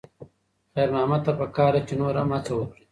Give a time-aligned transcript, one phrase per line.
[0.73, 2.79] خیر محمد ته پکار ده چې نور هم هڅه وکړي.